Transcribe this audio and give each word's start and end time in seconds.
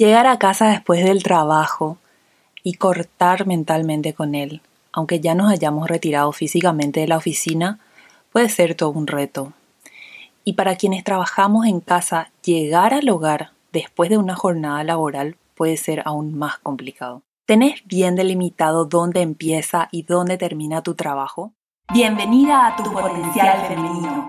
Llegar 0.00 0.26
a 0.26 0.38
casa 0.38 0.68
después 0.68 1.04
del 1.04 1.22
trabajo 1.22 1.98
y 2.62 2.72
cortar 2.72 3.46
mentalmente 3.46 4.14
con 4.14 4.34
él, 4.34 4.62
aunque 4.94 5.20
ya 5.20 5.34
nos 5.34 5.52
hayamos 5.52 5.90
retirado 5.90 6.32
físicamente 6.32 7.00
de 7.00 7.06
la 7.06 7.18
oficina, 7.18 7.80
puede 8.32 8.48
ser 8.48 8.74
todo 8.74 8.92
un 8.92 9.06
reto. 9.06 9.52
Y 10.42 10.54
para 10.54 10.76
quienes 10.76 11.04
trabajamos 11.04 11.66
en 11.66 11.80
casa, 11.80 12.30
llegar 12.42 12.94
al 12.94 13.10
hogar 13.10 13.50
después 13.72 14.08
de 14.08 14.16
una 14.16 14.36
jornada 14.36 14.82
laboral 14.84 15.36
puede 15.54 15.76
ser 15.76 16.00
aún 16.06 16.32
más 16.34 16.56
complicado. 16.56 17.20
¿Tenés 17.44 17.84
bien 17.84 18.16
delimitado 18.16 18.86
dónde 18.86 19.20
empieza 19.20 19.90
y 19.92 20.04
dónde 20.04 20.38
termina 20.38 20.80
tu 20.80 20.94
trabajo? 20.94 21.52
Bienvenida 21.92 22.68
a 22.68 22.74
tu, 22.74 22.90
potencial 22.90 23.66
femenino. 23.68 24.28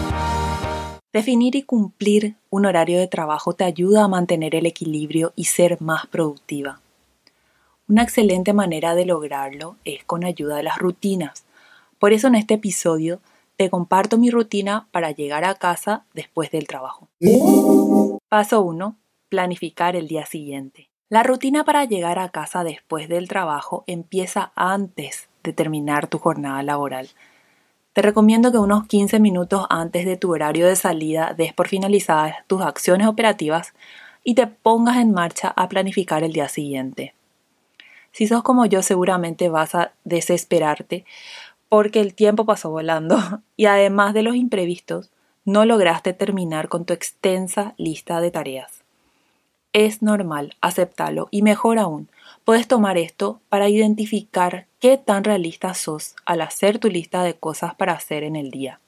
Definir 1.13 1.57
y 1.57 1.63
cumplir 1.63 2.35
un 2.49 2.65
horario 2.65 2.97
de 2.97 3.07
trabajo 3.07 3.53
te 3.53 3.65
ayuda 3.65 4.05
a 4.05 4.07
mantener 4.07 4.55
el 4.55 4.65
equilibrio 4.65 5.33
y 5.35 5.45
ser 5.45 5.81
más 5.81 6.07
productiva. 6.07 6.79
Una 7.89 8.03
excelente 8.03 8.53
manera 8.53 8.95
de 8.95 9.05
lograrlo 9.05 9.75
es 9.83 10.05
con 10.05 10.23
ayuda 10.23 10.55
de 10.55 10.63
las 10.63 10.77
rutinas. 10.77 11.43
Por 11.99 12.13
eso 12.13 12.27
en 12.27 12.35
este 12.35 12.53
episodio 12.53 13.19
te 13.57 13.69
comparto 13.69 14.17
mi 14.17 14.31
rutina 14.31 14.87
para 14.91 15.11
llegar 15.11 15.43
a 15.43 15.55
casa 15.55 16.05
después 16.13 16.49
del 16.49 16.65
trabajo. 16.65 17.09
Paso 18.29 18.61
1. 18.61 18.95
Planificar 19.27 19.97
el 19.97 20.07
día 20.07 20.25
siguiente. 20.25 20.89
La 21.09 21.23
rutina 21.23 21.65
para 21.65 21.83
llegar 21.83 22.19
a 22.19 22.29
casa 22.29 22.63
después 22.63 23.09
del 23.09 23.27
trabajo 23.27 23.83
empieza 23.85 24.53
antes 24.55 25.27
de 25.43 25.51
terminar 25.51 26.07
tu 26.07 26.19
jornada 26.19 26.63
laboral. 26.63 27.09
Te 27.93 28.01
recomiendo 28.01 28.53
que 28.53 28.57
unos 28.57 28.87
15 28.87 29.19
minutos 29.19 29.65
antes 29.69 30.05
de 30.05 30.15
tu 30.15 30.31
horario 30.31 30.65
de 30.65 30.77
salida 30.77 31.33
des 31.35 31.53
por 31.53 31.67
finalizadas 31.67 32.35
tus 32.47 32.61
acciones 32.61 33.07
operativas 33.07 33.73
y 34.23 34.35
te 34.35 34.47
pongas 34.47 34.97
en 34.97 35.11
marcha 35.11 35.49
a 35.49 35.67
planificar 35.67 36.23
el 36.23 36.31
día 36.31 36.47
siguiente. 36.47 37.13
Si 38.13 38.27
sos 38.27 38.43
como 38.43 38.65
yo 38.65 38.81
seguramente 38.81 39.49
vas 39.49 39.75
a 39.75 39.91
desesperarte 40.05 41.03
porque 41.67 41.99
el 41.99 42.13
tiempo 42.13 42.45
pasó 42.45 42.69
volando 42.69 43.17
y 43.57 43.65
además 43.65 44.13
de 44.13 44.23
los 44.23 44.35
imprevistos 44.35 45.11
no 45.43 45.65
lograste 45.65 46.13
terminar 46.13 46.69
con 46.69 46.85
tu 46.85 46.93
extensa 46.93 47.73
lista 47.77 48.21
de 48.21 48.31
tareas. 48.31 48.80
Es 49.73 50.01
normal, 50.01 50.55
aceptarlo 50.59 51.29
y 51.31 51.43
mejor 51.43 51.79
aún, 51.79 52.09
puedes 52.43 52.67
tomar 52.67 52.97
esto 52.97 53.39
para 53.47 53.69
identificar 53.69 54.65
qué 54.79 54.97
tan 54.97 55.23
realista 55.23 55.73
sos 55.73 56.15
al 56.25 56.41
hacer 56.41 56.77
tu 56.77 56.89
lista 56.89 57.23
de 57.23 57.35
cosas 57.35 57.75
para 57.75 57.93
hacer 57.93 58.23
en 58.23 58.35
el 58.35 58.51
día. 58.51 58.79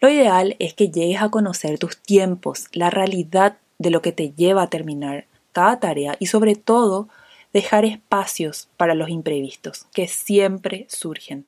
Lo 0.00 0.08
ideal 0.08 0.56
es 0.58 0.72
que 0.72 0.88
llegues 0.88 1.20
a 1.20 1.28
conocer 1.28 1.78
tus 1.78 1.98
tiempos, 1.98 2.66
la 2.72 2.88
realidad 2.88 3.58
de 3.78 3.90
lo 3.90 4.00
que 4.00 4.12
te 4.12 4.32
lleva 4.32 4.62
a 4.62 4.70
terminar 4.70 5.26
cada 5.52 5.80
tarea 5.80 6.16
y 6.18 6.26
sobre 6.26 6.54
todo 6.54 7.08
dejar 7.52 7.84
espacios 7.84 8.68
para 8.76 8.94
los 8.94 9.10
imprevistos 9.10 9.86
que 9.92 10.08
siempre 10.08 10.86
surgen. 10.88 11.46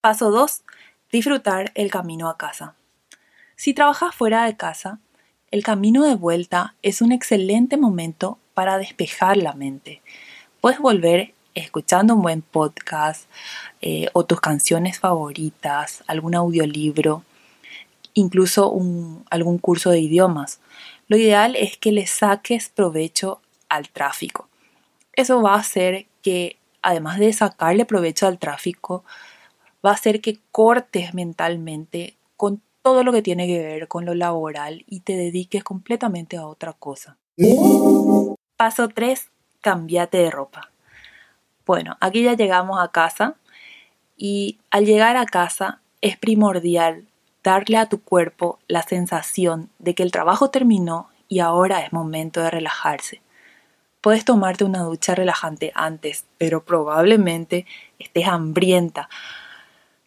Paso 0.00 0.30
2. 0.30 0.62
Disfrutar 1.10 1.70
el 1.74 1.90
camino 1.90 2.28
a 2.28 2.36
casa. 2.36 2.74
Si 3.56 3.74
trabajas 3.74 4.14
fuera 4.14 4.44
de 4.44 4.56
casa, 4.56 4.98
el 5.52 5.62
camino 5.62 6.04
de 6.04 6.14
vuelta 6.14 6.74
es 6.82 7.02
un 7.02 7.12
excelente 7.12 7.76
momento 7.76 8.38
para 8.54 8.78
despejar 8.78 9.36
la 9.36 9.52
mente. 9.52 10.00
Puedes 10.62 10.80
volver 10.80 11.34
escuchando 11.54 12.14
un 12.14 12.22
buen 12.22 12.40
podcast 12.40 13.26
eh, 13.82 14.08
o 14.14 14.24
tus 14.24 14.40
canciones 14.40 14.98
favoritas, 14.98 16.02
algún 16.06 16.34
audiolibro, 16.34 17.22
incluso 18.14 18.74
algún 19.28 19.58
curso 19.58 19.90
de 19.90 20.00
idiomas. 20.00 20.58
Lo 21.06 21.18
ideal 21.18 21.54
es 21.54 21.76
que 21.76 21.92
le 21.92 22.06
saques 22.06 22.70
provecho 22.70 23.42
al 23.68 23.90
tráfico. 23.90 24.48
Eso 25.12 25.42
va 25.42 25.54
a 25.54 25.60
hacer 25.60 26.06
que, 26.22 26.56
además 26.80 27.18
de 27.18 27.30
sacarle 27.34 27.84
provecho 27.84 28.26
al 28.26 28.38
tráfico, 28.38 29.04
va 29.84 29.90
a 29.90 29.94
hacer 29.94 30.22
que 30.22 30.38
cortes 30.50 31.12
mentalmente 31.12 32.16
con 32.38 32.62
todo 32.82 33.04
lo 33.04 33.12
que 33.12 33.22
tiene 33.22 33.46
que 33.46 33.58
ver 33.62 33.88
con 33.88 34.04
lo 34.04 34.14
laboral 34.14 34.84
y 34.88 35.00
te 35.00 35.16
dediques 35.16 35.64
completamente 35.64 36.36
a 36.36 36.46
otra 36.46 36.72
cosa. 36.72 37.16
Paso 38.56 38.88
3. 38.88 39.30
Cambiate 39.60 40.18
de 40.18 40.30
ropa. 40.30 40.70
Bueno, 41.64 41.96
aquí 42.00 42.22
ya 42.24 42.34
llegamos 42.34 42.80
a 42.80 42.88
casa 42.88 43.36
y 44.16 44.58
al 44.70 44.84
llegar 44.84 45.16
a 45.16 45.24
casa 45.24 45.80
es 46.00 46.16
primordial 46.16 47.06
darle 47.44 47.76
a 47.76 47.88
tu 47.88 48.02
cuerpo 48.02 48.58
la 48.66 48.82
sensación 48.82 49.70
de 49.78 49.94
que 49.94 50.02
el 50.02 50.10
trabajo 50.10 50.50
terminó 50.50 51.08
y 51.28 51.38
ahora 51.38 51.80
es 51.80 51.92
momento 51.92 52.40
de 52.40 52.50
relajarse. 52.50 53.22
Puedes 54.00 54.24
tomarte 54.24 54.64
una 54.64 54.82
ducha 54.82 55.14
relajante 55.14 55.70
antes, 55.76 56.26
pero 56.36 56.64
probablemente 56.64 57.66
estés 58.00 58.26
hambrienta 58.26 59.08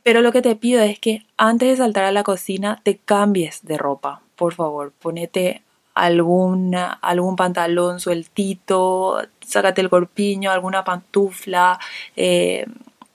pero 0.05 0.21
lo 0.21 0.31
que 0.31 0.43
te 0.43 0.55
pido 0.55 0.83
es 0.83 0.99
que 0.99 1.25
antes 1.35 1.67
de 1.67 1.77
saltar 1.77 2.03
a 2.03 2.11
la 2.11 2.21
cocina 2.21 2.79
te 2.83 2.95
cambies 2.95 3.65
de 3.65 3.75
ropa. 3.75 4.21
Por 4.35 4.53
favor, 4.53 4.91
ponete 4.91 5.63
alguna, 5.95 6.93
algún 7.01 7.35
pantalón 7.35 7.99
sueltito, 7.99 9.19
sácate 9.43 9.81
el 9.81 9.89
corpiño, 9.89 10.51
alguna 10.51 10.83
pantufla, 10.83 11.79
eh, 12.15 12.67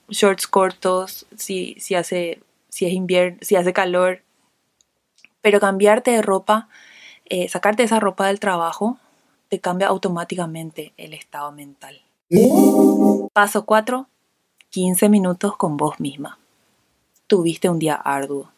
shorts 0.09 0.49
cortos, 0.49 1.27
si, 1.37 1.77
si, 1.79 1.95
hace, 1.95 2.41
si 2.71 2.87
es 2.87 2.93
invierno, 2.93 3.39
si 3.41 3.55
hace 3.55 3.73
calor. 3.73 4.23
Pero 5.43 5.61
cambiarte 5.61 6.11
de 6.11 6.23
ropa, 6.23 6.69
eh, 7.27 7.49
sacarte 7.49 7.85
esa 7.85 8.01
ropa 8.01 8.27
del 8.27 8.41
trabajo, 8.41 8.99
te 9.49 9.61
cambia 9.61 9.87
automáticamente 9.87 10.93
el 10.97 11.15
estado 11.15 11.53
mental. 11.53 12.03
Paso 13.33 13.65
4. 13.65 14.09
15 14.71 15.09
minutos 15.09 15.57
con 15.57 15.77
vos 15.77 16.01
misma 16.01 16.40
tuviste 17.31 17.69
un 17.69 17.79
día 17.79 17.95
arduo, 17.95 18.51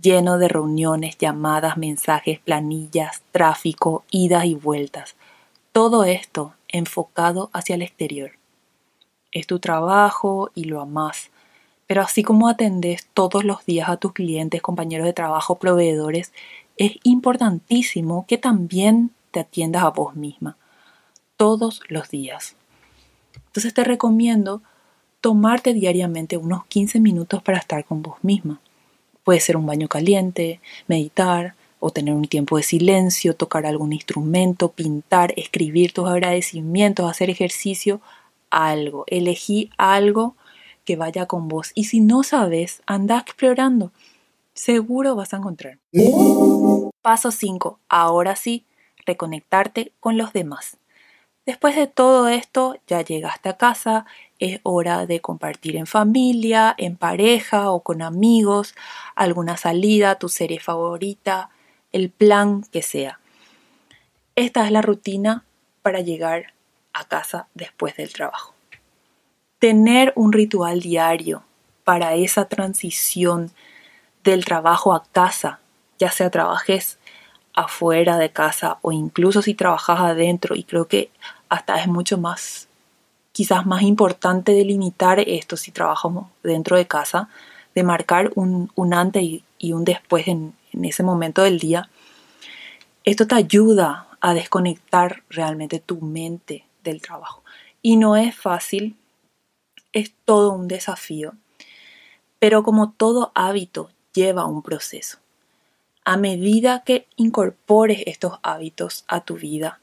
lleno 0.00 0.38
de 0.38 0.48
reuniones, 0.48 1.18
llamadas, 1.18 1.76
mensajes, 1.76 2.40
planillas, 2.40 3.22
tráfico, 3.32 4.02
idas 4.10 4.46
y 4.46 4.54
vueltas. 4.54 5.14
Todo 5.72 6.04
esto 6.04 6.54
enfocado 6.68 7.50
hacia 7.52 7.74
el 7.74 7.82
exterior. 7.82 8.30
Es 9.30 9.46
tu 9.46 9.58
trabajo 9.58 10.50
y 10.54 10.64
lo 10.64 10.80
amás, 10.80 11.28
pero 11.86 12.00
así 12.00 12.22
como 12.22 12.48
atendes 12.48 13.08
todos 13.12 13.44
los 13.44 13.66
días 13.66 13.90
a 13.90 13.98
tus 13.98 14.14
clientes, 14.14 14.62
compañeros 14.62 15.04
de 15.04 15.12
trabajo, 15.12 15.56
proveedores, 15.56 16.32
es 16.78 16.92
importantísimo 17.02 18.24
que 18.26 18.38
también 18.38 19.10
te 19.32 19.40
atiendas 19.40 19.84
a 19.84 19.90
vos 19.90 20.16
misma, 20.16 20.56
todos 21.36 21.82
los 21.90 22.08
días. 22.08 22.56
Entonces 23.48 23.74
te 23.74 23.84
recomiendo 23.84 24.62
tomarte 25.24 25.72
diariamente 25.72 26.36
unos 26.36 26.66
15 26.66 27.00
minutos 27.00 27.42
para 27.42 27.56
estar 27.56 27.82
con 27.86 28.02
vos 28.02 28.16
misma. 28.20 28.60
Puede 29.22 29.40
ser 29.40 29.56
un 29.56 29.64
baño 29.64 29.88
caliente, 29.88 30.60
meditar 30.86 31.54
o 31.80 31.88
tener 31.88 32.12
un 32.12 32.26
tiempo 32.26 32.58
de 32.58 32.62
silencio, 32.62 33.34
tocar 33.34 33.64
algún 33.64 33.94
instrumento, 33.94 34.72
pintar, 34.72 35.32
escribir 35.38 35.94
tus 35.94 36.06
agradecimientos, 36.06 37.10
hacer 37.10 37.30
ejercicio, 37.30 38.02
algo. 38.50 39.04
Elegí 39.06 39.70
algo 39.78 40.36
que 40.84 40.96
vaya 40.96 41.24
con 41.24 41.48
vos. 41.48 41.72
Y 41.74 41.84
si 41.84 42.00
no 42.00 42.22
sabes, 42.22 42.82
anda 42.84 43.18
explorando. 43.18 43.92
Seguro 44.52 45.16
vas 45.16 45.32
a 45.32 45.38
encontrar. 45.38 45.78
Paso 47.00 47.30
5. 47.30 47.78
Ahora 47.88 48.36
sí, 48.36 48.66
reconectarte 49.06 49.92
con 50.00 50.18
los 50.18 50.34
demás. 50.34 50.76
Después 51.46 51.76
de 51.76 51.86
todo 51.86 52.28
esto, 52.28 52.76
ya 52.86 53.02
llegaste 53.02 53.50
a 53.50 53.58
casa, 53.58 54.06
es 54.38 54.60
hora 54.62 55.04
de 55.04 55.20
compartir 55.20 55.76
en 55.76 55.86
familia, 55.86 56.74
en 56.78 56.96
pareja 56.96 57.70
o 57.70 57.80
con 57.80 58.00
amigos, 58.00 58.74
alguna 59.14 59.58
salida, 59.58 60.18
tu 60.18 60.30
serie 60.30 60.58
favorita, 60.58 61.50
el 61.92 62.08
plan 62.08 62.62
que 62.72 62.80
sea. 62.80 63.20
Esta 64.36 64.64
es 64.64 64.72
la 64.72 64.80
rutina 64.80 65.44
para 65.82 66.00
llegar 66.00 66.54
a 66.94 67.04
casa 67.04 67.46
después 67.52 67.94
del 67.96 68.12
trabajo. 68.12 68.54
Tener 69.58 70.14
un 70.16 70.32
ritual 70.32 70.80
diario 70.80 71.44
para 71.84 72.14
esa 72.14 72.46
transición 72.46 73.50
del 74.24 74.46
trabajo 74.46 74.94
a 74.94 75.04
casa, 75.04 75.60
ya 75.98 76.10
sea 76.10 76.30
trabajes 76.30 76.98
afuera 77.54 78.18
de 78.18 78.30
casa 78.30 78.78
o 78.82 78.92
incluso 78.92 79.42
si 79.42 79.54
trabajas 79.54 80.00
adentro 80.00 80.56
y 80.56 80.64
creo 80.64 80.88
que 80.88 81.10
hasta 81.48 81.80
es 81.80 81.88
mucho 81.88 82.18
más 82.18 82.68
quizás 83.34 83.66
más 83.66 83.82
importante 83.82 84.52
delimitar 84.52 85.18
esto 85.18 85.56
si 85.56 85.72
trabajamos 85.72 86.28
dentro 86.44 86.76
de 86.76 86.86
casa, 86.86 87.28
de 87.74 87.82
marcar 87.82 88.30
un, 88.36 88.70
antes 88.94 89.24
y, 89.58 89.72
un 89.72 89.84
después 89.84 90.28
en, 90.28 90.54
en 90.72 90.84
ese 90.84 91.02
momento 91.02 91.42
del 91.42 91.58
día. 91.58 91.90
Esto 93.02 93.26
te 93.26 93.34
ayuda 93.34 94.06
a 94.20 94.34
desconectar 94.34 95.24
realmente 95.28 95.80
tu 95.80 96.00
mente 96.00 96.64
del 96.84 97.02
trabajo. 97.02 97.42
Y 97.82 97.96
no 97.96 98.16
es 98.16 98.36
fácil, 98.36 98.96
es 99.92 100.12
todo 100.24 100.52
un 100.52 100.68
desafío. 100.68 101.34
Pero 102.38 102.62
como 102.62 102.92
todo 102.92 103.32
hábito 103.34 103.90
lleva 104.12 104.46
un 104.46 104.62
proceso. 104.62 105.18
A 106.04 106.16
medida 106.16 106.84
que 106.84 107.08
incorpores 107.16 108.04
estos 108.06 108.38
hábitos 108.44 109.04
a 109.08 109.22
tu 109.22 109.34
vida, 109.34 109.80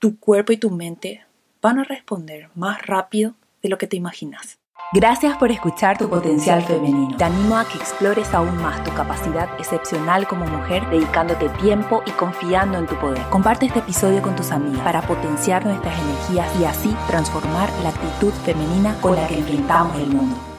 tu 0.00 0.18
cuerpo 0.18 0.52
y 0.52 0.56
tu 0.56 0.70
mente 0.70 1.24
van 1.62 1.78
a 1.78 1.84
responder 1.84 2.48
más 2.54 2.84
rápido 2.86 3.34
de 3.62 3.68
lo 3.68 3.78
que 3.78 3.86
te 3.86 3.96
imaginas. 3.96 4.58
Gracias 4.92 5.36
por 5.36 5.52
escuchar 5.52 5.98
tu 5.98 6.08
potencial 6.08 6.62
femenino. 6.62 7.16
Te 7.16 7.22
animo 7.22 7.56
a 7.56 7.68
que 7.68 7.76
explores 7.78 8.32
aún 8.34 8.56
más 8.56 8.82
tu 8.82 8.92
capacidad 8.92 9.48
excepcional 9.58 10.26
como 10.26 10.46
mujer, 10.46 10.88
dedicándote 10.90 11.48
tiempo 11.60 12.02
y 12.06 12.10
confiando 12.12 12.78
en 12.78 12.86
tu 12.86 12.96
poder. 12.96 13.22
Comparte 13.30 13.66
este 13.66 13.80
episodio 13.80 14.20
con 14.20 14.34
tus 14.34 14.50
amigas 14.50 14.82
para 14.82 15.02
potenciar 15.02 15.64
nuestras 15.64 15.96
energías 16.00 16.60
y 16.60 16.64
así 16.64 16.96
transformar 17.06 17.70
la 17.82 17.90
actitud 17.90 18.32
femenina 18.32 18.96
con 19.00 19.14
la 19.14 19.28
que 19.28 19.38
enfrentamos 19.38 19.96
el 20.00 20.08
mundo. 20.08 20.49